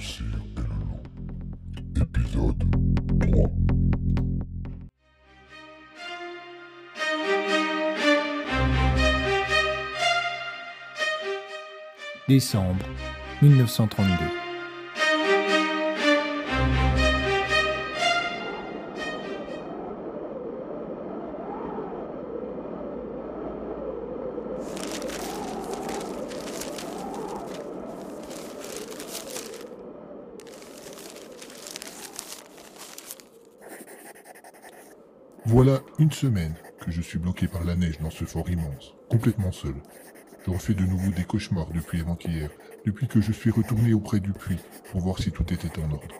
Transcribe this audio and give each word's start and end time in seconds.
Cire 0.00 0.24
et 0.56 0.60
le 0.60 0.66
loup. 0.66 2.02
Épisode 2.02 2.64
3. 3.18 3.50
Décembre 12.28 12.84
1932. 13.42 14.47
Voilà 35.50 35.80
une 35.98 36.12
semaine 36.12 36.52
que 36.78 36.90
je 36.90 37.00
suis 37.00 37.18
bloqué 37.18 37.48
par 37.48 37.64
la 37.64 37.74
neige 37.74 37.98
dans 38.00 38.10
ce 38.10 38.26
fort 38.26 38.50
immense, 38.50 38.92
complètement 39.08 39.50
seul. 39.50 39.76
Je 40.44 40.50
refais 40.50 40.74
de 40.74 40.84
nouveau 40.84 41.10
des 41.10 41.24
cauchemars 41.24 41.70
depuis 41.72 42.02
avant-hier, 42.02 42.50
depuis 42.84 43.08
que 43.08 43.22
je 43.22 43.32
suis 43.32 43.50
retourné 43.50 43.94
auprès 43.94 44.20
du 44.20 44.34
puits 44.34 44.58
pour 44.92 45.00
voir 45.00 45.18
si 45.18 45.32
tout 45.32 45.50
était 45.50 45.80
en 45.80 45.90
ordre. 45.90 46.14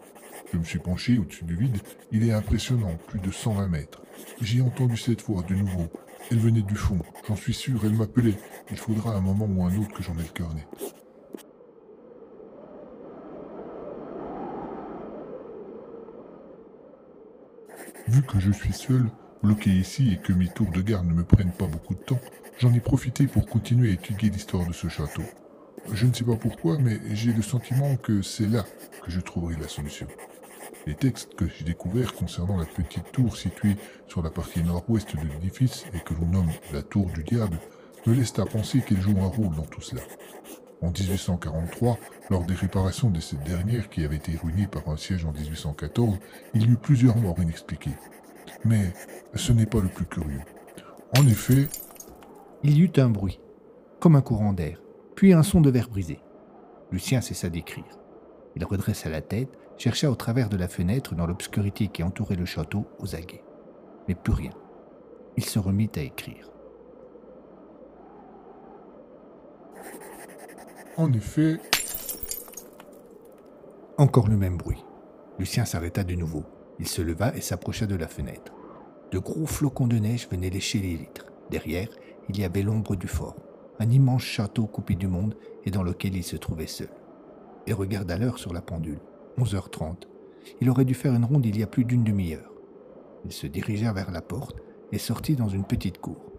Je 0.50 0.56
me 0.56 0.64
suis 0.64 0.78
penché 0.78 1.18
au-dessus 1.18 1.44
du 1.44 1.56
vide, 1.56 1.76
il 2.10 2.26
est 2.26 2.32
impressionnant, 2.32 2.96
plus 3.06 3.20
de 3.20 3.30
120 3.30 3.68
mètres. 3.68 4.00
J'ai 4.40 4.62
entendu 4.62 4.96
cette 4.96 5.20
voix 5.20 5.42
de 5.42 5.54
nouveau. 5.54 5.90
Elle 6.30 6.38
venait 6.38 6.62
du 6.62 6.74
fond, 6.74 7.00
j'en 7.28 7.36
suis 7.36 7.52
sûr, 7.52 7.82
elle 7.84 7.96
m'appelait. 7.96 8.38
Il 8.70 8.78
faudra 8.78 9.14
un 9.14 9.20
moment 9.20 9.44
ou 9.46 9.62
un 9.62 9.76
autre 9.76 9.92
que 9.94 10.02
j'en 10.02 10.14
ai 10.14 10.22
le 10.22 10.32
cœur 10.32 10.54
net. 10.54 10.87
Vu 18.06 18.22
que 18.22 18.38
je 18.38 18.52
suis 18.52 18.72
seul, 18.72 19.10
bloqué 19.42 19.70
ici 19.70 20.12
et 20.12 20.16
que 20.18 20.32
mes 20.32 20.48
tours 20.48 20.70
de 20.70 20.80
garde 20.80 21.06
ne 21.06 21.12
me 21.12 21.24
prennent 21.24 21.52
pas 21.52 21.66
beaucoup 21.66 21.94
de 21.94 22.00
temps, 22.00 22.20
j'en 22.58 22.72
ai 22.72 22.80
profité 22.80 23.26
pour 23.26 23.46
continuer 23.46 23.90
à 23.90 23.94
étudier 23.94 24.30
l'histoire 24.30 24.66
de 24.66 24.72
ce 24.72 24.88
château. 24.88 25.24
Je 25.92 26.06
ne 26.06 26.12
sais 26.12 26.24
pas 26.24 26.36
pourquoi, 26.36 26.78
mais 26.78 27.00
j'ai 27.12 27.32
le 27.32 27.42
sentiment 27.42 27.96
que 27.96 28.22
c'est 28.22 28.46
là 28.46 28.64
que 29.02 29.10
je 29.10 29.20
trouverai 29.20 29.56
la 29.60 29.68
solution. 29.68 30.06
Les 30.86 30.94
textes 30.94 31.34
que 31.34 31.46
j'ai 31.46 31.64
découverts 31.64 32.14
concernant 32.14 32.56
la 32.56 32.66
petite 32.66 33.10
tour 33.12 33.36
située 33.36 33.76
sur 34.06 34.22
la 34.22 34.30
partie 34.30 34.62
nord-ouest 34.62 35.16
de 35.16 35.26
l'édifice 35.26 35.84
et 35.94 36.00
que 36.00 36.14
l'on 36.14 36.26
nomme 36.26 36.50
la 36.72 36.82
tour 36.82 37.06
du 37.06 37.24
diable 37.24 37.58
me 38.06 38.14
laissent 38.14 38.38
à 38.38 38.46
penser 38.46 38.80
qu'elle 38.80 39.00
joue 39.00 39.18
un 39.20 39.28
rôle 39.28 39.54
dans 39.54 39.66
tout 39.66 39.82
cela. 39.82 40.02
En 40.80 40.90
1843, 40.90 41.98
lors 42.30 42.44
des 42.44 42.54
réparations 42.54 43.10
de 43.10 43.20
cette 43.20 43.42
dernière 43.42 43.88
qui 43.88 44.04
avait 44.04 44.16
été 44.16 44.36
ruinée 44.36 44.68
par 44.68 44.88
un 44.88 44.96
siège 44.96 45.24
en 45.24 45.32
1814, 45.32 46.18
il 46.54 46.62
y 46.62 46.72
eut 46.72 46.76
plusieurs 46.76 47.16
morts 47.16 47.40
inexpliquées. 47.40 47.96
Mais 48.64 48.92
ce 49.34 49.52
n'est 49.52 49.66
pas 49.66 49.80
le 49.80 49.88
plus 49.88 50.06
curieux. 50.06 50.42
En 51.18 51.26
effet, 51.26 51.68
Il 52.64 52.76
y 52.76 52.82
eut 52.82 52.92
un 52.96 53.08
bruit, 53.08 53.40
comme 54.00 54.16
un 54.16 54.20
courant 54.20 54.52
d'air, 54.52 54.80
puis 55.14 55.32
un 55.32 55.44
son 55.44 55.60
de 55.60 55.70
verre 55.70 55.88
brisé. 55.88 56.20
Lucien 56.90 57.20
cessa 57.20 57.48
d'écrire. 57.48 57.98
Il 58.56 58.64
redressa 58.64 59.08
la 59.08 59.20
tête, 59.20 59.50
chercha 59.76 60.10
au 60.10 60.16
travers 60.16 60.48
de 60.48 60.56
la 60.56 60.66
fenêtre 60.66 61.14
dans 61.14 61.26
l'obscurité 61.26 61.86
qui 61.88 62.02
entourait 62.02 62.34
le 62.34 62.46
château 62.46 62.86
aux 62.98 63.14
aguets. 63.14 63.44
Mais 64.08 64.16
plus 64.16 64.32
rien. 64.32 64.50
Il 65.36 65.44
se 65.44 65.60
remit 65.60 65.90
à 65.96 66.00
écrire. 66.00 66.50
En 70.98 71.12
effet, 71.12 71.60
Encore 73.96 74.28
le 74.28 74.36
même 74.36 74.56
bruit. 74.56 74.84
Lucien 75.38 75.64
s'arrêta 75.64 76.02
de 76.02 76.14
nouveau. 76.14 76.44
Il 76.80 76.88
se 76.88 77.02
leva 77.02 77.34
et 77.36 77.40
s'approcha 77.40 77.86
de 77.86 77.94
la 77.94 78.08
fenêtre. 78.08 78.52
De 79.12 79.18
gros 79.18 79.46
flocons 79.46 79.86
de 79.86 79.96
neige 79.96 80.28
venaient 80.30 80.50
lécher 80.50 80.80
les 80.80 80.96
vitres. 80.96 81.26
Derrière, 81.50 81.88
il 82.28 82.38
y 82.38 82.44
avait 82.44 82.62
l'ombre 82.62 82.96
du 82.96 83.06
fort, 83.06 83.36
un 83.78 83.88
immense 83.90 84.22
château 84.22 84.66
coupé 84.66 84.96
du 84.96 85.06
monde 85.06 85.36
et 85.64 85.70
dans 85.70 85.84
lequel 85.84 86.16
il 86.16 86.24
se 86.24 86.36
trouvait 86.36 86.66
seul. 86.66 86.90
Il 87.66 87.74
regarda 87.74 88.18
l'heure 88.18 88.38
sur 88.38 88.52
la 88.52 88.60
pendule. 88.60 89.00
11h30. 89.38 90.02
Il 90.60 90.68
aurait 90.68 90.84
dû 90.84 90.94
faire 90.94 91.14
une 91.14 91.24
ronde 91.24 91.46
il 91.46 91.58
y 91.58 91.62
a 91.62 91.68
plus 91.68 91.84
d'une 91.84 92.04
demi-heure. 92.04 92.52
Il 93.24 93.32
se 93.32 93.46
dirigea 93.46 93.92
vers 93.92 94.10
la 94.10 94.22
porte 94.22 94.56
et 94.90 94.98
sortit 94.98 95.36
dans 95.36 95.48
une 95.48 95.64
petite 95.64 95.98
cour. 95.98 96.32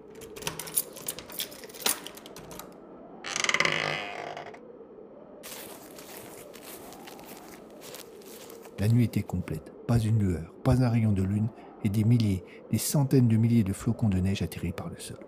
La 8.79 8.87
nuit 8.87 9.03
était 9.03 9.23
complète. 9.23 9.73
Pas 9.87 9.99
une 9.99 10.19
lueur, 10.19 10.53
pas 10.63 10.81
un 10.81 10.89
rayon 10.89 11.11
de 11.11 11.23
lune, 11.23 11.49
et 11.83 11.89
des 11.89 12.03
milliers, 12.03 12.43
des 12.71 12.77
centaines 12.77 13.27
de 13.27 13.37
milliers 13.37 13.63
de 13.63 13.73
flocons 13.73 14.09
de 14.09 14.19
neige 14.19 14.41
atterris 14.41 14.71
par 14.71 14.89
le 14.89 14.99
sol. 14.99 15.19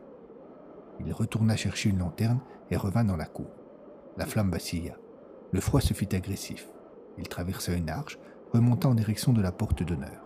Il 1.05 1.11
retourna 1.13 1.55
chercher 1.55 1.89
une 1.89 1.99
lanterne 1.99 2.39
et 2.69 2.77
revint 2.77 3.03
dans 3.03 3.17
la 3.17 3.25
cour. 3.25 3.49
La 4.17 4.25
flamme 4.25 4.51
vacilla. 4.51 4.95
Le 5.51 5.59
froid 5.59 5.81
se 5.81 5.93
fit 5.93 6.13
agressif. 6.15 6.69
Il 7.17 7.27
traversa 7.27 7.73
une 7.73 7.89
arche, 7.89 8.19
remonta 8.53 8.87
en 8.87 8.95
direction 8.95 9.33
de 9.33 9.41
la 9.41 9.51
porte 9.51 9.83
d'honneur. 9.83 10.23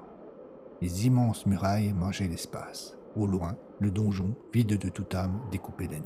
Les 0.81 1.08
immenses 1.08 1.46
murailles 1.46 1.94
mangeaient 1.94 2.28
l'espace. 2.28 2.97
Au 3.16 3.25
loin, 3.25 3.56
le 3.80 3.91
donjon, 3.91 4.35
vide 4.53 4.78
de 4.78 4.90
toute 4.90 5.16
âme, 5.16 5.40
découpait 5.52 5.88
la 5.88 6.00
nuit. 6.00 6.06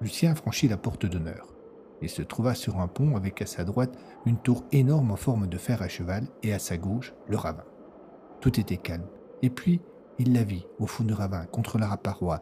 Lucien 0.00 0.34
franchit 0.34 0.68
la 0.68 0.76
porte 0.76 1.04
d'honneur. 1.04 1.48
Il 2.02 2.08
se 2.08 2.22
trouva 2.22 2.54
sur 2.54 2.80
un 2.80 2.88
pont 2.88 3.16
avec 3.16 3.42
à 3.42 3.46
sa 3.46 3.64
droite 3.64 3.98
une 4.26 4.38
tour 4.38 4.64
énorme 4.72 5.10
en 5.10 5.16
forme 5.16 5.46
de 5.46 5.58
fer 5.58 5.82
à 5.82 5.88
cheval 5.88 6.26
et 6.42 6.52
à 6.52 6.58
sa 6.58 6.76
gauche 6.76 7.12
le 7.28 7.36
ravin. 7.36 7.64
Tout 8.40 8.58
était 8.58 8.78
calme. 8.78 9.06
Et 9.42 9.50
puis, 9.50 9.80
il 10.18 10.32
la 10.32 10.44
vit 10.44 10.66
au 10.78 10.86
fond 10.86 11.04
du 11.04 11.12
ravin, 11.12 11.44
contre 11.46 11.78
la 11.78 11.96
paroi, 11.96 12.40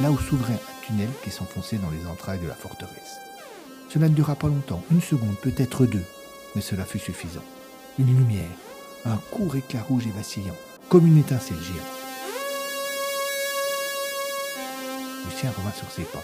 là 0.00 0.10
où 0.10 0.18
s'ouvrait 0.18 0.54
un 0.54 0.86
tunnel 0.86 1.08
qui 1.22 1.30
s'enfonçait 1.30 1.78
dans 1.78 1.90
les 1.90 2.10
entrailles 2.10 2.40
de 2.40 2.48
la 2.48 2.54
forteresse. 2.54 3.18
Cela 3.88 4.08
ne 4.08 4.14
dura 4.14 4.34
pas 4.34 4.48
longtemps, 4.48 4.82
une 4.90 5.00
seconde, 5.00 5.36
peut-être 5.42 5.86
deux, 5.86 6.04
mais 6.54 6.60
cela 6.60 6.84
fut 6.84 6.98
suffisant. 6.98 7.44
Une 7.98 8.16
lumière, 8.16 8.50
un 9.04 9.18
court 9.30 9.54
éclat 9.54 9.82
rouge 9.82 10.06
et 10.06 10.16
vacillant, 10.16 10.56
comme 10.88 11.06
une 11.06 11.18
étincelle 11.18 11.60
géante. 11.60 12.01
Lucien 15.24 15.50
revint 15.50 15.72
sur 15.72 15.90
ses 15.90 16.02
pas. 16.02 16.22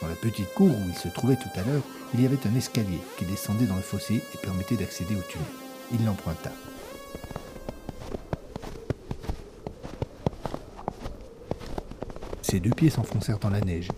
Dans 0.00 0.08
la 0.08 0.14
petite 0.14 0.52
cour 0.54 0.68
où 0.68 0.88
il 0.88 0.94
se 0.94 1.08
trouvait 1.08 1.36
tout 1.36 1.50
à 1.54 1.62
l'heure, 1.62 1.82
il 2.14 2.22
y 2.22 2.26
avait 2.26 2.38
un 2.46 2.54
escalier 2.54 2.98
qui 3.18 3.24
descendait 3.24 3.66
dans 3.66 3.76
le 3.76 3.82
fossé 3.82 4.22
et 4.34 4.38
permettait 4.38 4.76
d'accéder 4.76 5.14
au 5.14 5.22
tunnel. 5.22 5.46
Il 5.92 6.04
l'emprunta. 6.04 6.50
Ses 12.42 12.60
deux 12.60 12.70
pieds 12.70 12.90
s'enfoncèrent 12.90 13.38
dans 13.38 13.50
la 13.50 13.60
neige. 13.60 13.88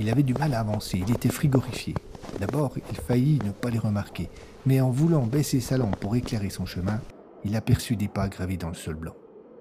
Il 0.00 0.08
avait 0.08 0.22
du 0.22 0.34
mal 0.34 0.54
à 0.54 0.60
avancer, 0.60 1.02
il 1.06 1.12
était 1.12 1.28
frigorifié. 1.28 1.94
D'abord, 2.38 2.72
il 2.90 2.96
faillit 2.96 3.40
ne 3.44 3.50
pas 3.50 3.70
les 3.70 3.78
remarquer, 3.78 4.30
mais 4.64 4.80
en 4.80 4.90
voulant 4.90 5.26
baisser 5.26 5.60
sa 5.60 5.76
lampe 5.76 5.96
pour 5.96 6.14
éclairer 6.14 6.50
son 6.50 6.66
chemin, 6.66 7.00
il 7.44 7.56
aperçut 7.56 7.96
des 7.96 8.08
pas 8.08 8.28
gravés 8.28 8.56
dans 8.56 8.68
le 8.68 8.74
sol 8.74 8.94
blanc. 8.94 9.14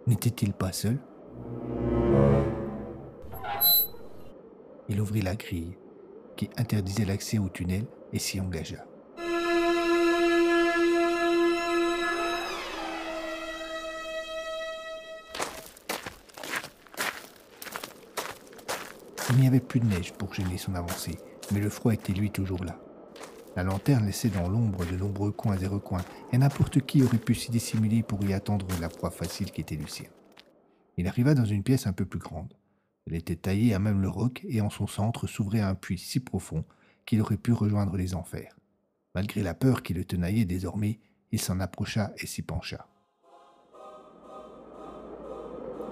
N'était-il 0.06 0.54
pas 0.54 0.72
seul? 0.72 1.00
Il 4.90 5.02
ouvrit 5.02 5.22
la 5.22 5.36
grille 5.36 5.78
qui 6.38 6.50
interdisait 6.58 7.06
l'accès 7.06 7.40
au 7.40 7.50
tunnel 7.50 7.86
et 8.14 8.20
s'y 8.20 8.40
engagea. 8.40 8.86
Il 19.30 19.42
n'y 19.42 19.48
avait 19.48 19.60
plus 19.60 19.80
de 19.80 19.86
neige 19.86 20.14
pour 20.14 20.34
gêner 20.34 20.58
son 20.58 20.74
avancée, 20.74 21.18
mais 21.52 21.60
le 21.60 21.70
froid 21.70 21.94
était 21.94 22.14
lui 22.14 22.32
toujours 22.32 22.64
là. 22.64 22.80
La 23.58 23.64
lanterne 23.64 24.06
laissait 24.06 24.30
dans 24.30 24.48
l'ombre 24.48 24.86
de 24.86 24.96
nombreux 24.96 25.32
coins 25.32 25.58
et 25.58 25.68
recoins, 25.68 26.06
et 26.32 26.38
n'importe 26.38 26.82
qui 26.82 27.04
aurait 27.04 27.18
pu 27.18 27.36
s'y 27.36 27.52
dissimuler 27.52 28.04
pour 28.04 28.24
y 28.24 28.34
attendre 28.34 28.68
la 28.80 28.88
proie 28.88 29.12
facile 29.12 29.52
qui 29.52 29.62
était 29.62 29.76
Lucien. 29.76 30.08
Il 30.96 31.08
arriva 31.08 31.34
dans 31.34 31.46
une 31.46 31.64
pièce 31.64 31.88
un 31.88 31.94
peu 31.94 32.06
plus 32.06 32.20
grande. 32.20 32.54
Elle 33.08 33.16
était 33.16 33.38
taillée 33.38 33.74
à 33.74 33.80
même 33.80 34.02
le 34.02 34.10
roc, 34.10 34.46
et 34.50 34.60
en 34.60 34.70
son 34.70 34.86
centre 34.86 35.28
s'ouvrait 35.28 35.62
un 35.62 35.76
puits 35.76 35.98
si 35.98 36.20
profond 36.20 36.66
qu'il 37.06 37.22
aurait 37.22 37.38
pu 37.38 37.54
rejoindre 37.54 37.96
les 37.96 38.14
enfers. 38.14 38.58
Malgré 39.16 39.42
la 39.42 39.54
peur 39.54 39.82
qui 39.82 39.94
le 39.94 40.04
tenaillait 40.04 40.46
désormais, 40.46 41.00
il 41.32 41.40
s'en 41.40 41.62
approcha 41.62 42.12
et 42.18 42.28
s'y 42.28 42.42
pencha. 42.42 42.88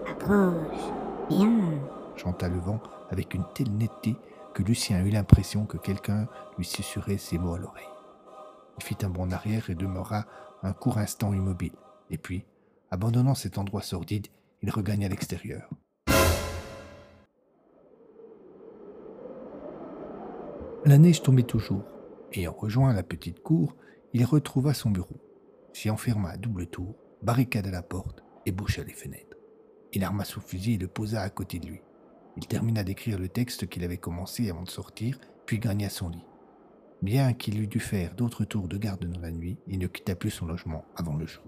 Approche, 0.07 0.91
viens, 1.29 1.79
chanta 2.17 2.49
le 2.49 2.59
vent 2.59 2.81
avec 3.09 3.33
une 3.33 3.45
telle 3.53 3.71
netteté 3.71 4.17
que 4.53 4.63
Lucien 4.63 5.03
eut 5.05 5.09
l'impression 5.09 5.65
que 5.65 5.77
quelqu'un 5.77 6.27
lui 6.57 6.65
susurrait 6.65 7.17
ces 7.17 7.37
mots 7.37 7.53
à 7.53 7.59
l'oreille. 7.59 7.85
Il 8.77 8.83
fit 8.83 8.97
un 9.03 9.09
bond 9.09 9.23
en 9.23 9.31
arrière 9.31 9.69
et 9.69 9.75
demeura 9.75 10.25
un 10.63 10.73
court 10.73 10.97
instant 10.97 11.33
immobile. 11.33 11.75
Et 12.09 12.17
puis, 12.17 12.45
abandonnant 12.91 13.35
cet 13.35 13.57
endroit 13.57 13.81
sordide, 13.81 14.27
il 14.61 14.69
regagna 14.69 15.07
l'extérieur. 15.07 15.69
La 20.85 20.99
neige 20.99 21.23
tombait 21.23 21.41
toujours. 21.41 21.83
Ayant 22.31 22.53
rejoint 22.53 22.93
la 22.93 23.01
petite 23.01 23.41
cour, 23.41 23.75
il 24.13 24.23
retrouva 24.23 24.75
son 24.75 24.91
bureau, 24.91 25.19
s'y 25.73 25.89
enferma 25.89 26.29
à 26.29 26.37
double 26.37 26.67
tour, 26.67 26.93
barricada 27.23 27.71
la 27.71 27.81
porte 27.81 28.23
et 28.45 28.51
boucha 28.51 28.83
les 28.83 28.93
fenêtres. 28.93 29.35
Il 29.93 30.03
arma 30.03 30.25
son 30.25 30.41
fusil 30.41 30.73
et 30.73 30.77
le 30.77 30.87
posa 30.87 31.21
à 31.21 31.29
côté 31.31 31.57
de 31.57 31.65
lui. 31.65 31.81
Il 32.37 32.45
termina 32.45 32.83
d'écrire 32.83 33.17
le 33.17 33.29
texte 33.29 33.67
qu'il 33.67 33.83
avait 33.83 33.97
commencé 33.97 34.47
avant 34.51 34.61
de 34.61 34.69
sortir, 34.69 35.17
puis 35.47 35.57
gagna 35.57 35.89
son 35.89 36.09
lit. 36.09 36.25
Bien 37.01 37.33
qu'il 37.33 37.59
eût 37.59 37.67
dû 37.67 37.79
faire 37.79 38.13
d'autres 38.13 38.45
tours 38.45 38.67
de 38.67 38.77
garde 38.77 39.05
dans 39.05 39.19
la 39.19 39.31
nuit, 39.31 39.57
il 39.65 39.79
ne 39.79 39.87
quitta 39.87 40.15
plus 40.15 40.29
son 40.29 40.45
logement 40.45 40.85
avant 40.95 41.15
le 41.15 41.25
jour. 41.25 41.45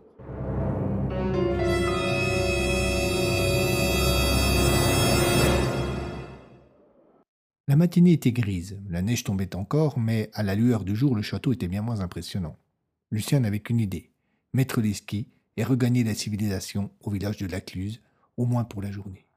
La 7.69 7.75
matinée 7.75 8.14
était 8.14 8.31
grise, 8.31 8.80
la 8.88 9.02
neige 9.02 9.25
tombait 9.25 9.54
encore, 9.54 10.00
mais 10.00 10.30
à 10.34 10.42
la 10.42 10.56
lueur 10.56 10.86
du 10.86 10.96
jour, 10.96 11.16
le 11.16 11.22
château 11.22 11.52
était 11.52 11.68
bien 11.68 11.81
moins 11.81 12.00
impressionnant. 12.00 12.58
Lucien 13.12 13.42
n'avait 13.42 13.60
qu'une 13.60 13.81
idée, 13.81 14.10
mettre 14.54 14.80
les 14.80 14.94
skis 14.94 15.28
et 15.58 15.66
regagner 15.66 16.06
la 16.06 16.16
civilisation 16.16 16.92
au 17.02 17.12
village 17.12 17.38
de 17.38 17.46
Lacluse, 17.46 18.02
au 18.38 18.46
moins 18.46 18.64
pour 18.64 18.81
la 18.81 18.90
journée. 18.90 19.28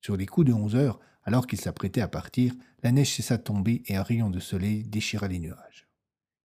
Sur 0.00 0.16
les 0.16 0.24
coups 0.24 0.46
de 0.46 0.54
onze 0.54 0.74
heures, 0.74 0.98
alors 1.24 1.46
qu'il 1.46 1.60
s'apprêtait 1.60 2.00
à 2.00 2.08
partir, 2.08 2.54
la 2.82 2.90
neige 2.90 3.14
cessa 3.14 3.36
de 3.36 3.42
tomber 3.42 3.82
et 3.86 3.96
un 3.96 4.02
rayon 4.02 4.30
de 4.30 4.40
soleil 4.40 4.84
déchira 4.84 5.28
les 5.28 5.40
nuages. 5.40 5.88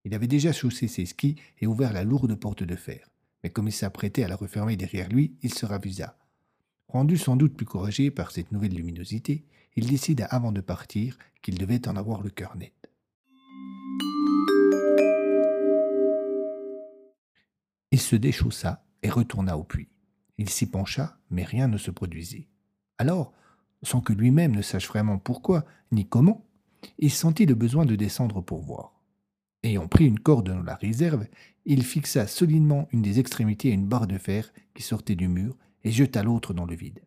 Il 0.06 0.16
avait 0.16 0.28
déjà 0.28 0.52
chaussé 0.52 0.88
ses 0.88 1.06
skis 1.06 1.36
et 1.60 1.68
ouvert 1.68 1.94
la 1.94 2.04
lourde 2.04 2.34
porte 2.34 2.64
de 2.64 2.76
fer, 2.76 3.12
mais 3.44 3.52
comme 3.52 3.68
il 3.68 3.74
s'apprêtait 3.74 4.24
à 4.24 4.28
la 4.28 4.36
refermer 4.36 4.76
derrière 4.76 5.10
lui, 5.10 5.36
il 5.44 5.54
se 5.54 5.68
ravisa. 5.68 6.18
Rendu 6.88 7.18
sans 7.18 7.36
doute 7.36 7.56
plus 7.56 7.68
courageux 7.68 8.10
par 8.10 8.32
cette 8.32 8.52
nouvelle 8.52 8.74
luminosité, 8.74 9.46
il 9.76 9.88
décida 9.88 10.26
avant 10.26 10.52
de 10.52 10.62
partir 10.62 11.18
qu'il 11.42 11.58
devait 11.58 11.88
en 11.88 11.96
avoir 11.96 12.22
le 12.22 12.30
cœur 12.30 12.56
net. 12.56 12.74
Il 17.92 18.00
se 18.00 18.16
déchaussa 18.16 18.84
et 19.04 19.10
retourna 19.10 19.58
au 19.58 19.64
puits. 19.64 19.90
Il 20.38 20.50
s'y 20.50 20.70
pencha, 20.70 21.20
mais 21.30 21.44
rien 21.44 21.68
ne 21.68 21.78
se 21.78 21.92
produisit. 21.92 22.48
Alors, 22.98 23.34
sans 23.84 24.02
que 24.02 24.14
lui-même 24.14 24.56
ne 24.56 24.62
sache 24.62 24.88
vraiment 24.88 25.20
pourquoi 25.20 25.66
ni 25.92 26.08
comment, 26.08 26.46
il 26.98 27.12
sentit 27.12 27.46
le 27.46 27.56
besoin 27.56 27.86
de 27.86 27.96
descendre 27.96 28.42
pour 28.42 28.62
voir. 28.62 29.00
Ayant 29.62 29.88
pris 29.88 30.06
une 30.06 30.20
corde 30.20 30.50
dans 30.50 30.64
la 30.64 30.76
réserve, 30.76 31.28
il 31.66 31.84
fixa 31.84 32.28
solidement 32.28 32.88
une 32.92 33.02
des 33.02 33.20
extrémités 33.20 33.72
à 33.72 33.74
une 33.74 33.88
barre 33.88 34.08
de 34.08 34.18
fer 34.18 34.52
qui 34.74 34.84
sortait 34.84 35.16
du 35.16 35.28
mur 35.28 35.56
et 35.84 35.92
jeta 35.92 36.24
l'autre 36.24 36.54
dans 36.54 36.66
le 36.66 36.76
vide. 36.76 37.04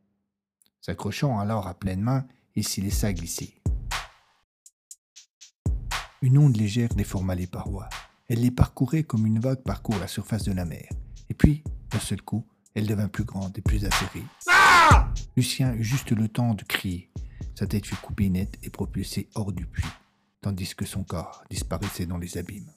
S'accrochant 0.81 1.39
alors 1.39 1.67
à 1.67 1.75
pleine 1.75 2.01
main, 2.01 2.27
il 2.57 2.67
s'y 2.67 2.81
laissa 2.81 3.13
glisser. 3.13 3.55
Une 6.23 6.39
onde 6.39 6.57
légère 6.57 6.95
déforma 6.95 7.35
les 7.35 7.47
parois. 7.47 7.89
Elle 8.29 8.41
les 8.41 8.51
parcourait 8.51 9.05
comme 9.05 9.27
une 9.27 9.39
vague 9.39 9.63
parcourt 9.63 9.99
la 9.99 10.09
surface 10.09 10.45
de 10.45 10.53
la 10.53 10.65
mer. 10.65 10.89
Et 11.29 11.35
puis, 11.35 11.63
d'un 11.91 12.01
seul 12.01 12.23
coup, 12.23 12.45
elle 12.75 12.87
devint 12.87 13.09
plus 13.09 13.25
grande 13.25 13.57
et 13.57 13.63
plus 13.63 13.85
acérée. 13.85 14.25
Lucien 15.37 15.75
eut 15.75 15.85
juste 15.85 16.11
le 16.11 16.29
temps 16.29 16.55
de 16.55 16.65
crier. 16.65 17.11
Sa 17.55 17.67
tête 17.67 17.87
fut 17.87 17.97
coupée 17.97 18.31
nette 18.31 18.59
et 18.63 18.71
propulsée 18.71 19.29
hors 19.35 19.53
du 19.53 19.67
puits, 19.67 19.85
tandis 20.41 20.75
que 20.75 20.85
son 20.85 21.05
corps 21.05 21.45
disparaissait 21.51 22.07
dans 22.07 22.19
les 22.19 22.39
abîmes. 22.39 22.73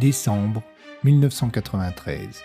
Décembre 0.00 0.62
1993. 1.04 2.42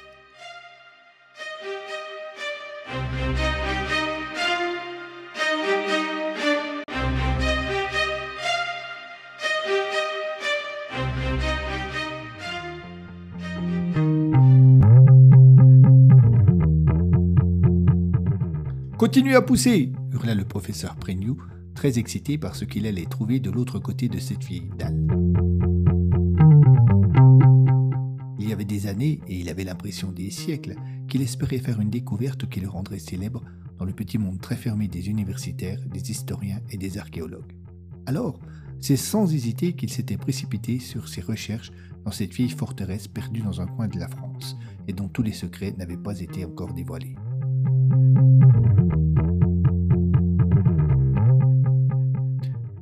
Continue 18.97 19.35
à 19.35 19.41
pousser 19.41 19.93
hurla 20.11 20.35
le 20.35 20.43
professeur 20.43 20.97
Prignou, 20.97 21.37
très 21.73 21.99
excité 21.99 22.37
par 22.37 22.57
ce 22.57 22.65
qu'il 22.65 22.85
allait 22.85 23.05
trouver 23.05 23.39
de 23.39 23.49
l'autre 23.49 23.79
côté 23.79 24.09
de 24.09 24.19
cette 24.19 24.43
vieille 24.43 24.71
dalle. 24.77 25.44
Il 28.45 28.49
y 28.49 28.53
avait 28.53 28.63
des 28.63 28.85
années, 28.85 29.21
et 29.27 29.39
il 29.39 29.49
avait 29.49 29.63
l'impression 29.63 30.11
des 30.11 30.29
siècles, 30.29 30.75
qu'il 31.07 31.23
espérait 31.23 31.57
faire 31.57 31.81
une 31.81 31.89
découverte 31.89 32.47
qui 32.47 32.59
le 32.59 32.69
rendrait 32.69 32.99
célèbre 32.99 33.41
dans 33.79 33.85
le 33.85 33.91
petit 33.91 34.19
monde 34.19 34.39
très 34.39 34.55
fermé 34.55 34.87
des 34.87 35.09
universitaires, 35.09 35.83
des 35.91 36.11
historiens 36.11 36.61
et 36.69 36.77
des 36.77 36.99
archéologues. 36.99 37.55
Alors, 38.05 38.39
c'est 38.79 38.97
sans 38.97 39.33
hésiter 39.33 39.73
qu'il 39.73 39.89
s'était 39.89 40.17
précipité 40.17 40.77
sur 40.77 41.09
ses 41.09 41.21
recherches 41.21 41.71
dans 42.03 42.11
cette 42.11 42.35
vieille 42.35 42.51
forteresse 42.51 43.07
perdue 43.07 43.41
dans 43.41 43.61
un 43.61 43.65
coin 43.65 43.87
de 43.87 43.97
la 43.97 44.07
France, 44.07 44.55
et 44.87 44.93
dont 44.93 45.07
tous 45.07 45.23
les 45.23 45.33
secrets 45.33 45.73
n'avaient 45.79 45.97
pas 45.97 46.19
été 46.19 46.45
encore 46.45 46.75
dévoilés. 46.75 47.15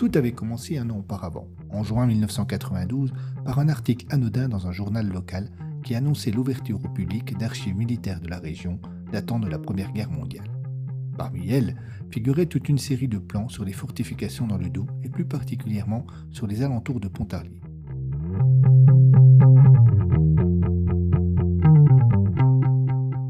Tout 0.04 0.12
avait 0.16 0.34
commencé 0.34 0.78
un 0.78 0.90
an 0.90 0.98
auparavant, 0.98 1.48
en 1.70 1.82
juin 1.82 2.06
1992, 2.06 3.14
par 3.46 3.60
un 3.60 3.70
article 3.70 4.06
anodin 4.10 4.50
dans 4.50 4.68
un 4.68 4.74
journal 4.74 5.08
local 5.08 5.50
qui 5.82 5.96
annonçait 5.96 6.30
l'ouverture 6.30 6.84
au 6.84 6.90
public 6.90 7.38
d'archives 7.38 7.78
militaires 7.78 8.20
de 8.20 8.28
la 8.28 8.38
région 8.38 8.82
datant 9.14 9.40
de 9.40 9.48
la 9.48 9.60
Première 9.60 9.94
Guerre 9.94 10.12
mondiale. 10.12 10.52
Parmi 11.18 11.50
elles 11.50 11.78
figurait 12.12 12.48
toute 12.48 12.68
une 12.68 12.80
série 12.80 13.08
de 13.08 13.18
plans 13.18 13.48
sur 13.48 13.64
les 13.64 13.72
fortifications 13.72 14.46
dans 14.46 14.58
le 14.58 14.70
Doubs 14.70 14.92
et 15.06 15.10
plus 15.10 15.24
particulièrement 15.24 16.06
sur 16.32 16.48
les 16.48 16.64
alentours 16.64 17.00
de 17.00 17.08
Pontarlier. 17.08 17.62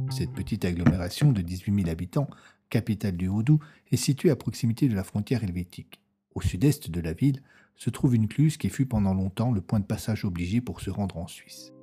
Cette 0.10 0.34
petite 0.34 0.66
agglomération 0.66 1.32
de 1.32 1.44
18 1.44 1.84
000 1.84 1.90
habitants, 1.92 2.30
capitale 2.72 3.16
du 3.16 3.28
Haut-Doubs, 3.28 3.62
est 3.92 3.96
située 3.96 4.32
à 4.32 4.36
proximité 4.36 4.88
de 4.88 4.96
la 4.96 5.04
frontière 5.04 5.44
helvétique. 5.44 6.03
Au 6.36 6.42
sud-est 6.42 6.90
de 6.90 7.02
la 7.02 7.14
ville 7.14 7.42
se 7.76 7.90
trouve 7.90 8.16
une 8.16 8.28
cluse 8.28 8.58
qui 8.58 8.70
fut 8.70 8.86
pendant 8.86 9.14
longtemps 9.14 9.52
le 9.52 9.62
point 9.62 9.80
de 9.80 9.86
passage 9.86 10.26
obligé 10.26 10.62
pour 10.62 10.82
se 10.82 10.90
rendre 10.90 11.18
en 11.18 11.28
Suisse. 11.28 11.74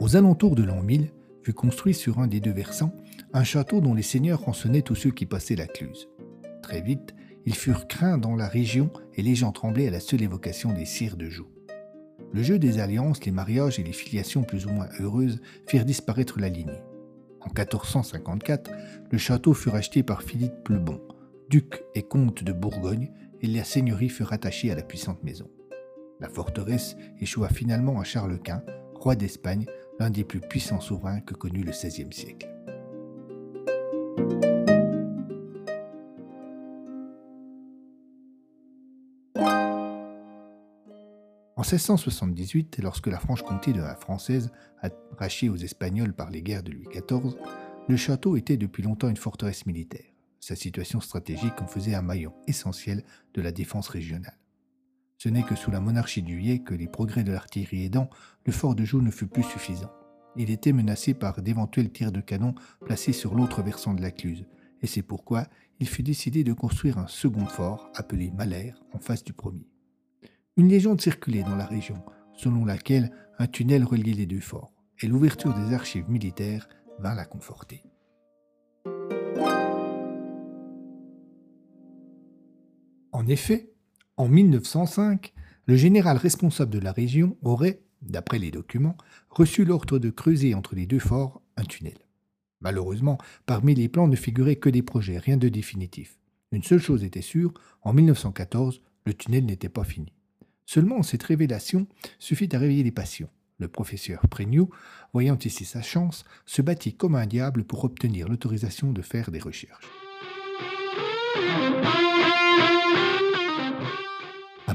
Aux 0.00 0.16
alentours 0.16 0.54
de 0.54 0.62
l'an 0.62 0.82
1000 0.82 1.12
fut 1.42 1.52
construit 1.52 1.94
sur 1.94 2.18
un 2.18 2.26
des 2.26 2.40
deux 2.40 2.52
versants 2.52 2.94
un 3.32 3.44
château 3.44 3.80
dont 3.80 3.94
les 3.94 4.02
seigneurs 4.02 4.42
rançonnaient 4.42 4.82
tous 4.82 4.94
ceux 4.94 5.10
qui 5.10 5.26
passaient 5.26 5.56
la 5.56 5.66
cluse. 5.66 6.08
Très 6.62 6.80
vite, 6.80 7.14
ils 7.44 7.54
furent 7.54 7.86
craints 7.88 8.18
dans 8.18 8.34
la 8.34 8.48
région 8.48 8.90
et 9.14 9.22
les 9.22 9.34
gens 9.34 9.52
tremblaient 9.52 9.88
à 9.88 9.90
la 9.90 10.00
seule 10.00 10.22
évocation 10.22 10.72
des 10.72 10.86
cires 10.86 11.16
de 11.16 11.28
Joux. 11.28 11.48
Le 12.32 12.42
jeu 12.42 12.58
des 12.58 12.78
alliances, 12.78 13.24
les 13.24 13.32
mariages 13.32 13.78
et 13.78 13.82
les 13.82 13.92
filiations 13.92 14.42
plus 14.42 14.66
ou 14.66 14.70
moins 14.70 14.88
heureuses 15.00 15.40
firent 15.66 15.84
disparaître 15.84 16.38
la 16.38 16.48
lignée. 16.48 16.82
En 17.40 17.48
1454, 17.48 18.70
le 19.10 19.18
château 19.18 19.54
fut 19.54 19.70
racheté 19.70 20.02
par 20.02 20.22
Philippe 20.22 20.62
Plebon, 20.64 21.00
duc 21.48 21.82
et 21.94 22.02
comte 22.02 22.44
de 22.44 22.52
Bourgogne, 22.52 23.10
et 23.40 23.46
la 23.46 23.64
seigneurie 23.64 24.08
fut 24.08 24.24
rattachée 24.24 24.70
à 24.70 24.74
la 24.74 24.82
puissante 24.82 25.22
maison. 25.22 25.48
La 26.20 26.28
forteresse 26.28 26.96
échoua 27.20 27.48
finalement 27.48 28.00
à 28.00 28.04
Charles 28.04 28.38
Quint, 28.40 28.62
roi 28.94 29.14
d'Espagne, 29.14 29.66
l'un 29.98 30.10
des 30.10 30.24
plus 30.24 30.40
puissants 30.40 30.80
souverains 30.80 31.20
que 31.20 31.34
connut 31.34 31.62
le 31.62 31.70
XVIe 31.70 32.12
siècle. 32.12 32.48
En 41.56 41.62
1678, 41.62 42.78
lorsque 42.82 43.08
la 43.08 43.18
Franche-Comté 43.18 43.72
de 43.72 43.82
Française, 44.00 44.52
arrachée 44.80 45.48
aux 45.48 45.56
Espagnols 45.56 46.12
par 46.12 46.30
les 46.30 46.42
guerres 46.42 46.62
de 46.62 46.72
Louis 46.72 46.86
XIV, 46.88 47.36
le 47.88 47.96
château 47.96 48.36
était 48.36 48.56
depuis 48.56 48.82
longtemps 48.82 49.08
une 49.08 49.16
forteresse 49.16 49.66
militaire. 49.66 50.17
Sa 50.40 50.56
situation 50.56 51.00
stratégique 51.00 51.60
en 51.60 51.66
faisait 51.66 51.94
un 51.94 52.02
maillon 52.02 52.32
essentiel 52.46 53.04
de 53.34 53.42
la 53.42 53.52
défense 53.52 53.88
régionale. 53.88 54.38
Ce 55.18 55.28
n'est 55.28 55.42
que 55.42 55.56
sous 55.56 55.72
la 55.72 55.80
monarchie 55.80 56.22
du 56.22 56.36
Huet 56.36 56.60
que 56.60 56.74
les 56.74 56.86
progrès 56.86 57.24
de 57.24 57.32
l'artillerie 57.32 57.84
aidant, 57.84 58.08
le 58.46 58.52
fort 58.52 58.76
de 58.76 58.84
Joux 58.84 59.02
ne 59.02 59.10
fut 59.10 59.26
plus 59.26 59.42
suffisant. 59.42 59.90
Il 60.36 60.50
était 60.50 60.72
menacé 60.72 61.12
par 61.12 61.42
d'éventuels 61.42 61.90
tirs 61.90 62.12
de 62.12 62.20
canon 62.20 62.54
placés 62.86 63.12
sur 63.12 63.34
l'autre 63.34 63.62
versant 63.62 63.94
de 63.94 64.02
la 64.02 64.12
Cluse, 64.12 64.44
et 64.80 64.86
c'est 64.86 65.02
pourquoi 65.02 65.48
il 65.80 65.88
fut 65.88 66.04
décidé 66.04 66.44
de 66.44 66.52
construire 66.52 66.98
un 66.98 67.08
second 67.08 67.46
fort 67.46 67.90
appelé 67.96 68.30
Malher 68.30 68.74
en 68.92 68.98
face 68.98 69.24
du 69.24 69.32
premier. 69.32 69.68
Une 70.56 70.68
légende 70.68 71.00
circulait 71.00 71.42
dans 71.42 71.56
la 71.56 71.66
région, 71.66 72.02
selon 72.32 72.64
laquelle 72.64 73.10
un 73.40 73.48
tunnel 73.48 73.84
reliait 73.84 74.12
les 74.12 74.26
deux 74.26 74.40
forts, 74.40 74.72
et 75.00 75.08
l'ouverture 75.08 75.54
des 75.54 75.74
archives 75.74 76.08
militaires 76.08 76.68
vint 77.00 77.14
la 77.14 77.24
conforter. 77.24 77.82
Effet, 83.28 83.70
en 84.16 84.28
1905, 84.28 85.32
le 85.66 85.76
général 85.76 86.16
responsable 86.16 86.72
de 86.72 86.78
la 86.78 86.92
région 86.92 87.36
aurait, 87.42 87.82
d'après 88.02 88.38
les 88.38 88.50
documents, 88.50 88.96
reçu 89.30 89.64
l'ordre 89.64 89.98
de 89.98 90.10
creuser 90.10 90.54
entre 90.54 90.74
les 90.74 90.86
deux 90.86 90.98
forts 90.98 91.42
un 91.56 91.64
tunnel. 91.64 91.98
Malheureusement, 92.60 93.18
parmi 93.46 93.74
les 93.74 93.88
plans 93.88 94.08
ne 94.08 94.16
figuraient 94.16 94.56
que 94.56 94.70
des 94.70 94.82
projets, 94.82 95.18
rien 95.18 95.36
de 95.36 95.48
définitif. 95.48 96.18
Une 96.50 96.62
seule 96.62 96.80
chose 96.80 97.04
était 97.04 97.22
sûre, 97.22 97.52
en 97.82 97.92
1914, 97.92 98.80
le 99.04 99.14
tunnel 99.14 99.44
n'était 99.44 99.68
pas 99.68 99.84
fini. 99.84 100.12
Seulement, 100.66 101.02
cette 101.02 101.22
révélation 101.22 101.86
suffit 102.18 102.48
à 102.54 102.58
réveiller 102.58 102.82
les 102.82 102.90
passions. 102.90 103.28
Le 103.58 103.68
professeur 103.68 104.20
Prégnoux, 104.28 104.70
voyant 105.12 105.38
ici 105.44 105.64
sa 105.64 105.82
chance, 105.82 106.24
se 106.46 106.62
battit 106.62 106.94
comme 106.94 107.14
un 107.14 107.26
diable 107.26 107.64
pour 107.64 107.84
obtenir 107.84 108.28
l'autorisation 108.28 108.92
de 108.92 109.02
faire 109.02 109.30
des 109.30 109.40
recherches. 109.40 109.86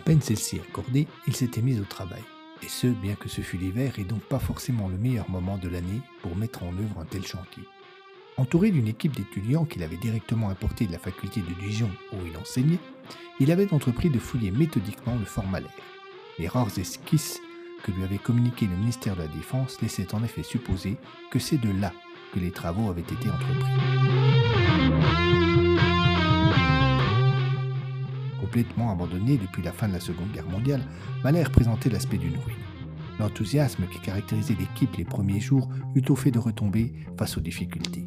Peine 0.06 0.22
celle-ci 0.22 0.60
accordée, 0.60 1.08
il 1.28 1.36
s'était 1.36 1.62
mis 1.62 1.80
au 1.80 1.86
travail. 1.86 2.24
Et 2.62 2.68
ce, 2.68 2.88
bien 2.88 3.16
que 3.16 3.30
ce 3.30 3.42
fût 3.42 3.58
l'hiver 3.58 4.00
et 4.00 4.04
donc 4.04 4.22
pas 4.22 4.40
forcément 4.40 4.90
le 4.90 4.98
meilleur 4.98 5.30
moment 5.30 5.58
de 5.58 5.70
l'année 5.70 6.02
pour 6.22 6.36
mettre 6.36 6.64
en 6.64 6.74
œuvre 6.78 7.00
un 7.00 7.06
tel 7.06 7.26
chantier. 7.26 7.64
Entouré 8.38 8.72
d'une 8.72 8.88
équipe 8.88 9.16
d'étudiants 9.16 9.66
qu'il 9.66 9.84
avait 9.84 9.98
directement 9.98 10.50
importés 10.50 10.88
de 10.88 10.92
la 10.92 11.00
faculté 11.00 11.42
de 11.42 11.54
Dijon 11.66 11.90
où 12.14 12.18
il 12.26 12.36
enseignait, 12.38 12.80
il 13.40 13.52
avait 13.52 13.74
entrepris 13.74 14.10
de 14.10 14.20
fouiller 14.20 14.52
méthodiquement 14.52 15.16
le 15.18 15.26
fort 15.26 15.48
Malher. 15.48 15.68
Les 16.40 16.48
rares 16.48 16.78
esquisses 16.78 17.40
que 17.84 17.92
lui 17.92 18.04
avait 18.04 18.18
communiquées 18.18 18.68
le 18.68 18.76
ministère 18.76 19.16
de 19.16 19.22
la 19.22 19.28
Défense 19.28 19.82
laissaient 19.82 20.16
en 20.16 20.24
effet 20.24 20.44
supposer 20.44 20.98
que 21.32 21.40
c'est 21.40 21.58
de 21.58 21.70
là 21.70 21.94
que 22.34 22.40
les 22.40 22.52
travaux 22.52 22.90
avaient 22.90 23.02
été 23.02 23.30
entrepris. 23.30 23.74
Complètement 28.54 28.92
abandonné 28.92 29.40
depuis 29.40 29.64
la 29.64 29.72
fin 29.72 29.88
de 29.88 29.94
la 29.94 30.00
Seconde 30.00 30.32
Guerre 30.32 30.48
mondiale, 30.48 30.84
Malher 31.24 31.50
présentait 31.52 31.90
l'aspect 31.90 32.20
d'une 32.20 32.38
ruine. 32.38 32.56
L'enthousiasme 33.18 33.88
qui 33.92 34.00
caractérisait 34.00 34.54
l'équipe 34.54 34.96
les 34.96 35.06
premiers 35.06 35.40
jours 35.40 35.70
eut 35.96 36.04
au 36.08 36.16
fait 36.16 36.30
de 36.30 36.38
retomber 36.38 36.94
face 37.18 37.36
aux 37.36 37.42
difficultés. 37.42 38.06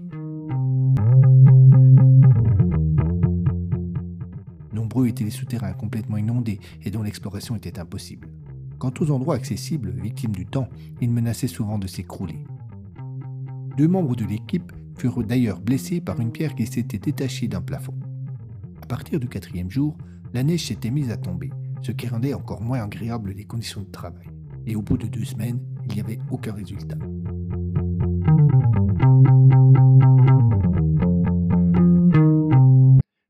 Nombreux 4.72 5.08
étaient 5.08 5.24
les 5.24 5.30
souterrains 5.30 5.72
complètement 5.72 6.16
inondés 6.16 6.60
et 6.84 6.92
dont 6.92 7.02
l'exploration 7.02 7.56
était 7.56 7.80
impossible. 7.80 8.28
Quant 8.78 8.94
aux 9.00 9.10
endroits 9.10 9.34
accessibles, 9.34 9.94
victimes 10.00 10.36
du 10.36 10.46
temps, 10.46 10.68
ils 11.00 11.10
menaçaient 11.10 11.48
souvent 11.48 11.80
de 11.80 11.88
s'écrouler. 11.88 12.44
Deux 13.76 13.88
membres 13.88 14.14
de 14.14 14.24
l'équipe 14.24 14.72
furent 14.96 15.24
d'ailleurs 15.24 15.60
blessés 15.60 16.00
par 16.00 16.20
une 16.20 16.30
pierre 16.30 16.54
qui 16.54 16.66
s'était 16.66 16.98
détachée 16.98 17.48
d'un 17.48 17.62
plafond. 17.62 17.98
À 18.80 18.86
partir 18.86 19.18
du 19.18 19.26
quatrième 19.28 19.72
jour, 19.72 19.96
la 20.33 20.42
neige 20.42 20.66
s'était 20.66 20.90
mise 20.90 21.11
à 21.11 21.16
tomber, 21.16 21.50
ce 21.83 21.92
qui 21.92 22.09
rendait 22.09 22.35
encore 22.35 22.61
moins 22.61 22.83
agréables 22.83 23.33
les 23.33 23.45
conditions 23.45 23.83
de 23.83 23.90
travail. 23.90 24.26
Et 24.66 24.76
au 24.76 24.83
bout 24.83 24.99
de 24.99 25.06
deux 25.06 25.25
semaines, 25.25 25.61
il 25.88 25.95
n'y 25.95 26.00
avait 26.00 26.18
aucun 26.30 26.52
résultat. 26.52 26.97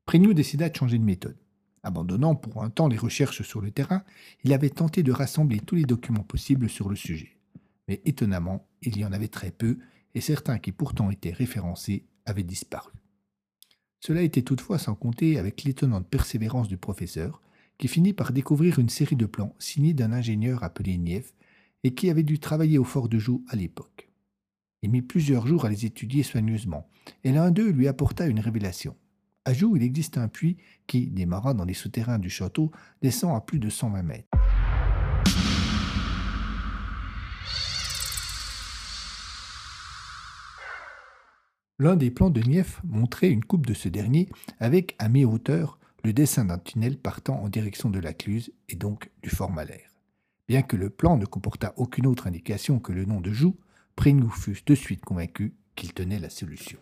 Prégnoux 0.05 0.33
décida 0.33 0.69
de 0.69 0.75
changer 0.75 0.97
de 0.97 1.03
méthode. 1.03 1.37
Abandonnant 1.83 2.35
pour 2.35 2.63
un 2.63 2.69
temps 2.69 2.87
les 2.87 2.97
recherches 2.97 3.43
sur 3.43 3.61
le 3.61 3.71
terrain, 3.71 4.03
il 4.43 4.51
avait 4.53 4.69
tenté 4.69 5.03
de 5.03 5.11
rassembler 5.11 5.59
tous 5.59 5.75
les 5.75 5.83
documents 5.83 6.23
possibles 6.23 6.69
sur 6.69 6.89
le 6.89 6.95
sujet. 6.95 7.37
Mais 7.87 8.01
étonnamment, 8.05 8.67
il 8.81 8.97
y 8.97 9.05
en 9.05 9.13
avait 9.13 9.27
très 9.27 9.51
peu, 9.51 9.77
et 10.15 10.21
certains 10.21 10.59
qui 10.59 10.71
pourtant 10.71 11.11
étaient 11.11 11.31
référencés 11.31 12.05
avaient 12.25 12.43
disparu. 12.43 12.91
Cela 14.07 14.21
était 14.21 14.41
toutefois 14.41 14.77
sans 14.79 14.95
compter 14.95 15.37
avec 15.37 15.65
l'étonnante 15.65 16.07
persévérance 16.07 16.69
du 16.69 16.77
professeur, 16.77 17.41
qui 17.77 17.89
finit 17.89 18.13
par 18.13 18.31
découvrir 18.31 18.79
une 18.79 18.87
série 18.87 19.17
de 19.17 19.25
plans 19.25 19.53
signés 19.59 19.93
d'un 19.93 20.13
ingénieur 20.13 20.63
appelé 20.63 20.97
Nief 20.97 21.33
et 21.83 21.93
qui 21.93 22.09
avait 22.09 22.23
dû 22.23 22.39
travailler 22.39 22.77
au 22.77 22.85
fort 22.85 23.09
de 23.09 23.19
Joux 23.19 23.43
à 23.49 23.57
l'époque. 23.57 24.07
Il 24.81 24.91
mit 24.91 25.01
plusieurs 25.01 25.45
jours 25.45 25.65
à 25.65 25.69
les 25.69 25.85
étudier 25.85 26.23
soigneusement, 26.23 26.87
et 27.25 27.33
l'un 27.33 27.51
d'eux 27.51 27.69
lui 27.69 27.89
apporta 27.89 28.27
une 28.27 28.39
révélation. 28.39 28.95
À 29.43 29.51
Joux, 29.51 29.75
il 29.75 29.83
existe 29.83 30.17
un 30.17 30.29
puits 30.29 30.55
qui, 30.87 31.07
démarrant 31.07 31.53
dans 31.53 31.65
les 31.65 31.73
souterrains 31.73 32.17
du 32.17 32.29
château, 32.29 32.71
descend 33.01 33.35
à 33.35 33.41
plus 33.41 33.59
de 33.59 33.69
120 33.69 34.03
mètres. 34.03 34.29
L'un 41.79 41.95
des 41.95 42.09
plans 42.09 42.31
de 42.31 42.41
Nief 42.41 42.81
montrait 42.83 43.29
une 43.29 43.45
coupe 43.45 43.67
de 43.67 43.75
ce 43.75 43.87
dernier 43.87 44.29
avec, 44.59 44.95
à 44.97 45.09
mi-hauteur, 45.09 45.77
le 46.03 46.11
dessin 46.11 46.45
d'un 46.45 46.57
tunnel 46.57 46.97
partant 46.97 47.39
en 47.43 47.49
direction 47.49 47.91
de 47.91 47.99
la 47.99 48.13
Cluse 48.13 48.51
et 48.67 48.75
donc 48.75 49.11
du 49.21 49.29
fort 49.29 49.51
Malher. 49.51 49.83
Bien 50.47 50.63
que 50.63 50.75
le 50.75 50.89
plan 50.89 51.17
ne 51.17 51.25
comportât 51.27 51.75
aucune 51.77 52.07
autre 52.07 52.25
indication 52.25 52.79
que 52.79 52.93
le 52.93 53.05
nom 53.05 53.21
de 53.21 53.31
Joux, 53.31 53.55
Prégnoux 53.95 54.31
fut 54.31 54.57
de 54.65 54.73
suite 54.73 55.05
convaincu 55.05 55.53
qu'il 55.75 55.93
tenait 55.93 56.17
la 56.17 56.31
solution. 56.31 56.79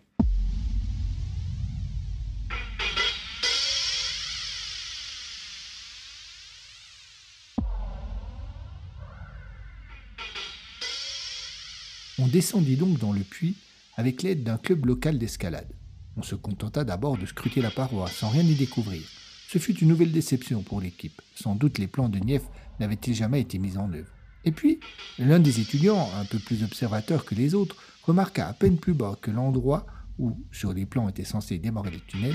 On 12.18 12.28
descendit 12.28 12.76
donc 12.76 12.98
dans 12.98 13.12
le 13.12 13.20
puits 13.20 13.56
avec 13.96 14.22
l'aide 14.22 14.44
d'un 14.44 14.58
club 14.58 14.86
local 14.86 15.18
d'escalade. 15.18 15.72
On 16.16 16.22
se 16.22 16.34
contenta 16.34 16.84
d'abord 16.84 17.18
de 17.18 17.26
scruter 17.26 17.60
la 17.60 17.70
paroi 17.70 18.08
sans 18.08 18.28
rien 18.28 18.42
y 18.42 18.54
découvrir. 18.54 19.02
Ce 19.48 19.58
fut 19.58 19.76
une 19.78 19.88
nouvelle 19.88 20.12
déception 20.12 20.62
pour 20.62 20.80
l'équipe. 20.80 21.20
Sans 21.34 21.54
doute 21.54 21.78
les 21.78 21.86
plans 21.86 22.08
de 22.08 22.18
Nief 22.18 22.42
n'avaient-ils 22.80 23.14
jamais 23.14 23.40
été 23.40 23.58
mis 23.58 23.76
en 23.76 23.92
œuvre. 23.92 24.10
Et 24.44 24.52
puis, 24.52 24.80
l'un 25.18 25.40
des 25.40 25.60
étudiants, 25.60 26.08
un 26.14 26.24
peu 26.24 26.38
plus 26.38 26.62
observateur 26.62 27.24
que 27.24 27.34
les 27.34 27.54
autres, 27.54 27.76
remarqua 28.04 28.46
à 28.46 28.52
peine 28.52 28.78
plus 28.78 28.94
bas 28.94 29.16
que 29.20 29.30
l'endroit 29.30 29.86
où, 30.18 30.38
sur 30.52 30.72
les 30.72 30.86
plans 30.86 31.08
était 31.08 31.24
censé 31.24 31.58
démarrer 31.58 31.90
le 31.90 32.00
tunnel, 32.00 32.34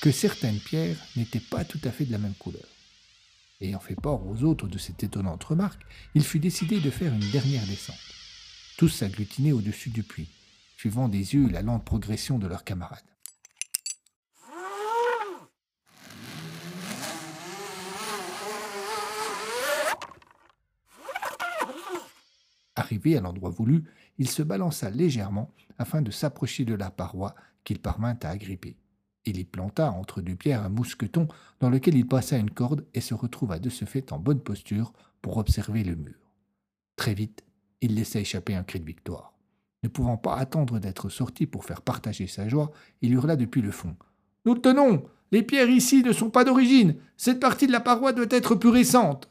que 0.00 0.10
certaines 0.10 0.58
pierres 0.58 0.96
n'étaient 1.16 1.40
pas 1.40 1.64
tout 1.64 1.80
à 1.84 1.90
fait 1.90 2.04
de 2.04 2.12
la 2.12 2.18
même 2.18 2.34
couleur. 2.34 2.64
Ayant 3.60 3.80
fait 3.80 3.94
part 3.94 4.26
aux 4.26 4.42
autres 4.42 4.66
de 4.66 4.78
cette 4.78 5.04
étonnante 5.04 5.44
remarque, 5.44 5.82
il 6.14 6.24
fut 6.24 6.40
décidé 6.40 6.80
de 6.80 6.90
faire 6.90 7.12
une 7.12 7.30
dernière 7.30 7.66
descente. 7.66 7.96
Tous 8.76 8.88
s'agglutinaient 8.88 9.52
au-dessus 9.52 9.90
du 9.90 10.02
puits, 10.02 10.28
suivant 10.82 11.08
des 11.08 11.34
yeux 11.36 11.48
la 11.48 11.62
lente 11.62 11.84
progression 11.84 12.40
de 12.40 12.48
leurs 12.48 12.64
camarades. 12.64 12.98
Arrivé 22.74 23.16
à 23.16 23.20
l'endroit 23.20 23.50
voulu, 23.50 23.84
il 24.18 24.28
se 24.28 24.42
balança 24.42 24.90
légèrement 24.90 25.54
afin 25.78 26.02
de 26.02 26.10
s'approcher 26.10 26.64
de 26.64 26.74
la 26.74 26.90
paroi 26.90 27.36
qu'il 27.62 27.78
parvint 27.78 28.18
à 28.20 28.30
agripper. 28.30 28.76
Il 29.24 29.38
y 29.38 29.44
planta 29.44 29.92
entre 29.92 30.20
deux 30.20 30.34
pierres 30.34 30.64
un 30.64 30.68
mousqueton 30.68 31.28
dans 31.60 31.70
lequel 31.70 31.94
il 31.94 32.08
passa 32.08 32.38
une 32.38 32.50
corde 32.50 32.84
et 32.92 33.00
se 33.00 33.14
retrouva 33.14 33.60
de 33.60 33.70
ce 33.70 33.84
fait 33.84 34.10
en 34.10 34.18
bonne 34.18 34.40
posture 34.40 34.92
pour 35.20 35.36
observer 35.36 35.84
le 35.84 35.94
mur. 35.94 36.32
Très 36.96 37.14
vite, 37.14 37.44
il 37.80 37.94
laissa 37.94 38.18
échapper 38.18 38.56
un 38.56 38.64
cri 38.64 38.80
de 38.80 38.84
victoire. 38.84 39.31
Ne 39.82 39.88
pouvant 39.88 40.16
pas 40.16 40.36
attendre 40.36 40.78
d'être 40.78 41.08
sorti 41.08 41.46
pour 41.46 41.64
faire 41.64 41.82
partager 41.82 42.26
sa 42.26 42.48
joie, 42.48 42.70
il 43.00 43.12
hurla 43.12 43.36
depuis 43.36 43.62
le 43.62 43.70
fond. 43.70 43.96
Nous 44.44 44.56
tenons 44.56 45.04
Les 45.32 45.42
pierres 45.42 45.70
ici 45.70 46.02
ne 46.02 46.12
sont 46.12 46.30
pas 46.30 46.44
d'origine 46.44 46.96
Cette 47.16 47.40
partie 47.40 47.66
de 47.66 47.72
la 47.72 47.80
paroi 47.80 48.12
doit 48.12 48.26
être 48.30 48.54
plus 48.54 48.70
récente 48.70 49.28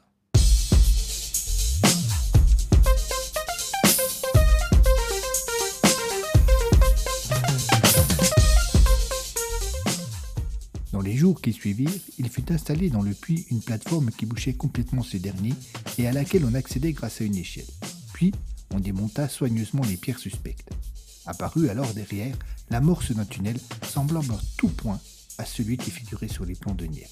jours 11.21 11.39
qui 11.39 11.53
suivirent, 11.53 12.01
il 12.17 12.29
fut 12.29 12.51
installé 12.51 12.89
dans 12.89 13.03
le 13.03 13.13
puits 13.13 13.45
une 13.51 13.61
plateforme 13.61 14.09
qui 14.09 14.25
bouchait 14.25 14.53
complètement 14.53 15.03
ce 15.03 15.17
dernier 15.17 15.53
et 15.99 16.07
à 16.07 16.11
laquelle 16.11 16.43
on 16.45 16.55
accédait 16.55 16.93
grâce 16.93 17.21
à 17.21 17.25
une 17.25 17.35
échelle. 17.35 17.67
Puis, 18.11 18.31
on 18.73 18.79
démonta 18.79 19.27
soigneusement 19.27 19.83
les 19.83 19.97
pierres 19.97 20.19
suspectes. 20.19 20.69
Apparut 21.25 21.69
alors 21.69 21.93
derrière 21.93 22.35
l'amorce 22.69 23.11
d'un 23.11 23.25
tunnel 23.25 23.57
semblable 23.83 24.31
en 24.31 24.39
tout 24.57 24.69
point 24.69 24.99
à 25.37 25.45
celui 25.45 25.77
qui 25.77 25.91
figurait 25.91 26.27
sur 26.27 26.45
les 26.45 26.55
plans 26.55 26.73
de 26.73 26.85
Nièvre. 26.85 27.09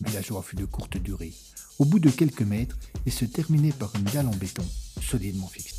Mais 0.00 0.12
la 0.12 0.22
joie 0.22 0.42
fut 0.42 0.56
de 0.56 0.64
courte 0.64 0.96
durée. 0.96 1.32
Au 1.78 1.84
bout 1.84 1.98
de 1.98 2.10
quelques 2.10 2.42
mètres, 2.42 2.78
il 3.06 3.12
se 3.12 3.24
terminait 3.24 3.72
par 3.72 3.94
une 3.96 4.04
dalle 4.04 4.28
en 4.28 4.34
béton 4.34 4.64
solidement 5.00 5.48
fixée. 5.48 5.74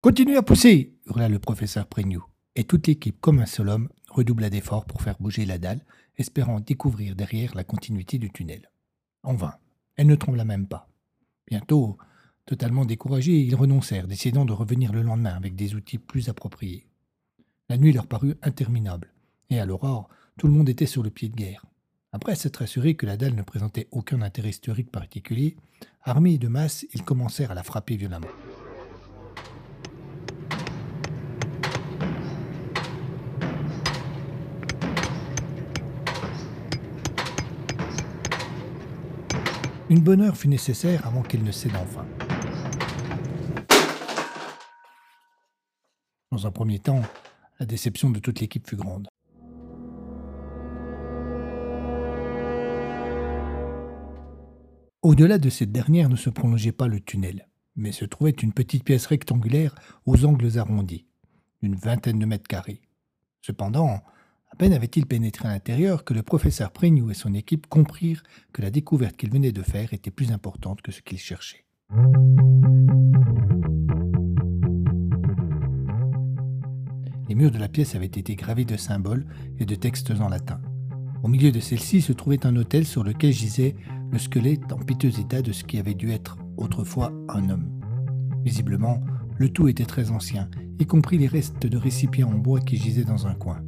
Continuez 0.00 0.36
à 0.36 0.42
pousser 0.42 0.98
hurla 1.06 1.28
le 1.28 1.38
professeur 1.38 1.86
Prégnou, 1.86 2.22
et 2.56 2.64
toute 2.64 2.86
l'équipe, 2.86 3.20
comme 3.20 3.40
un 3.40 3.46
seul 3.46 3.68
homme, 3.68 3.88
redoubla 4.14 4.48
d'efforts 4.48 4.86
pour 4.86 5.02
faire 5.02 5.16
bouger 5.18 5.44
la 5.44 5.58
dalle, 5.58 5.84
espérant 6.16 6.60
découvrir 6.60 7.16
derrière 7.16 7.54
la 7.54 7.64
continuité 7.64 8.18
du 8.18 8.30
tunnel. 8.30 8.70
En 9.22 9.34
vain, 9.34 9.54
elle 9.96 10.06
ne 10.06 10.14
trembla 10.14 10.44
même 10.44 10.66
pas. 10.66 10.88
Bientôt, 11.48 11.98
totalement 12.46 12.84
découragés, 12.84 13.40
ils 13.40 13.54
renoncèrent, 13.54 14.06
décidant 14.06 14.44
de 14.44 14.52
revenir 14.52 14.92
le 14.92 15.02
lendemain 15.02 15.34
avec 15.34 15.56
des 15.56 15.74
outils 15.74 15.98
plus 15.98 16.28
appropriés. 16.28 16.86
La 17.68 17.76
nuit 17.76 17.92
leur 17.92 18.06
parut 18.06 18.36
interminable, 18.42 19.12
et 19.50 19.58
à 19.58 19.66
l'aurore, 19.66 20.08
tout 20.38 20.46
le 20.46 20.52
monde 20.52 20.68
était 20.68 20.86
sur 20.86 21.02
le 21.02 21.10
pied 21.10 21.28
de 21.28 21.36
guerre. 21.36 21.64
Après 22.12 22.36
s'être 22.36 22.62
assuré 22.62 22.94
que 22.94 23.06
la 23.06 23.16
dalle 23.16 23.34
ne 23.34 23.42
présentait 23.42 23.88
aucun 23.90 24.22
intérêt 24.22 24.50
historique 24.50 24.92
particulier, 24.92 25.56
armés 26.02 26.38
de 26.38 26.48
masse, 26.48 26.86
ils 26.94 27.02
commencèrent 27.02 27.50
à 27.50 27.54
la 27.54 27.64
frapper 27.64 27.96
violemment. 27.96 28.28
Une 39.94 40.02
bonne 40.02 40.22
heure 40.22 40.36
fut 40.36 40.48
nécessaire 40.48 41.06
avant 41.06 41.22
qu'elle 41.22 41.44
ne 41.44 41.52
cède 41.52 41.76
enfin. 41.76 42.04
Dans 46.32 46.48
un 46.48 46.50
premier 46.50 46.80
temps, 46.80 47.00
la 47.60 47.66
déception 47.66 48.10
de 48.10 48.18
toute 48.18 48.40
l'équipe 48.40 48.68
fut 48.68 48.74
grande. 48.74 49.06
Au-delà 55.02 55.38
de 55.38 55.48
cette 55.48 55.70
dernière 55.70 56.08
ne 56.08 56.16
se 56.16 56.28
prolongeait 56.28 56.72
pas 56.72 56.88
le 56.88 56.98
tunnel, 56.98 57.46
mais 57.76 57.92
se 57.92 58.04
trouvait 58.04 58.32
une 58.32 58.52
petite 58.52 58.82
pièce 58.82 59.06
rectangulaire 59.06 59.76
aux 60.06 60.24
angles 60.24 60.58
arrondis, 60.58 61.06
d'une 61.62 61.76
vingtaine 61.76 62.18
de 62.18 62.26
mètres 62.26 62.48
carrés. 62.48 62.82
Cependant, 63.42 64.02
à 64.54 64.56
peine 64.56 64.72
avait-il 64.72 65.04
pénétré 65.06 65.48
à 65.48 65.50
l'intérieur 65.50 66.04
que 66.04 66.14
le 66.14 66.22
professeur 66.22 66.70
Prégnou 66.70 67.10
et 67.10 67.14
son 67.14 67.34
équipe 67.34 67.66
comprirent 67.66 68.22
que 68.52 68.62
la 68.62 68.70
découverte 68.70 69.16
qu'ils 69.16 69.32
venaient 69.32 69.50
de 69.50 69.62
faire 69.62 69.92
était 69.92 70.12
plus 70.12 70.30
importante 70.30 70.80
que 70.80 70.92
ce 70.92 71.02
qu'ils 71.02 71.18
cherchaient. 71.18 71.64
Les 77.28 77.34
murs 77.34 77.50
de 77.50 77.58
la 77.58 77.66
pièce 77.66 77.96
avaient 77.96 78.06
été 78.06 78.36
gravés 78.36 78.64
de 78.64 78.76
symboles 78.76 79.26
et 79.58 79.64
de 79.64 79.74
textes 79.74 80.12
en 80.12 80.28
latin. 80.28 80.60
Au 81.24 81.28
milieu 81.28 81.50
de 81.50 81.58
celle-ci 81.58 82.00
se 82.00 82.12
trouvait 82.12 82.46
un 82.46 82.54
autel 82.54 82.86
sur 82.86 83.02
lequel 83.02 83.32
gisait 83.32 83.74
le 84.12 84.20
squelette 84.20 84.72
en 84.72 84.78
piteux 84.78 85.18
état 85.18 85.42
de 85.42 85.50
ce 85.50 85.64
qui 85.64 85.80
avait 85.80 85.94
dû 85.94 86.12
être 86.12 86.38
autrefois 86.58 87.12
un 87.28 87.50
homme. 87.50 87.72
Visiblement, 88.44 89.00
le 89.36 89.48
tout 89.48 89.66
était 89.66 89.84
très 89.84 90.12
ancien, 90.12 90.48
y 90.78 90.86
compris 90.86 91.18
les 91.18 91.26
restes 91.26 91.66
de 91.66 91.76
récipients 91.76 92.30
en 92.30 92.38
bois 92.38 92.60
qui 92.60 92.76
gisaient 92.76 93.02
dans 93.02 93.26
un 93.26 93.34
coin. 93.34 93.60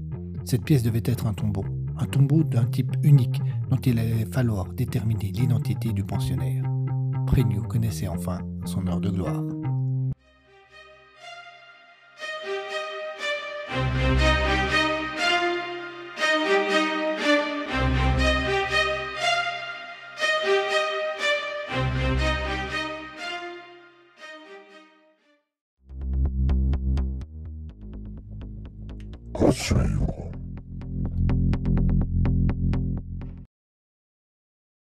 Cette 0.47 0.63
pièce 0.63 0.85
devait 0.85 1.03
être 1.05 1.27
un 1.27 1.35
tombeau, 1.35 1.65
un 1.99 2.07
tombeau 2.07 2.45
d'un 2.45 2.67
type 2.67 2.93
unique 3.03 3.43
dont 3.69 3.79
il 3.79 3.99
allait 3.99 4.27
falloir 4.27 4.67
déterminer 4.73 5.33
l'identité 5.33 5.93
du 5.93 6.05
pensionnaire. 6.05 6.63
Prégnou 7.27 7.63
connaissait 7.63 8.07
enfin 8.07 8.39
son 8.65 8.87
heure 8.87 9.01
de 9.01 9.11
gloire. 9.11 9.43